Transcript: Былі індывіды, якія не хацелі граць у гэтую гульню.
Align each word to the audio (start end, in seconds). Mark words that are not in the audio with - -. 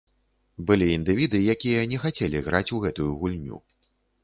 Былі 0.71 0.87
індывіды, 0.93 1.41
якія 1.55 1.85
не 1.93 2.01
хацелі 2.07 2.43
граць 2.49 2.67
у 2.79 2.83
гэтую 2.89 3.11
гульню. 3.23 3.63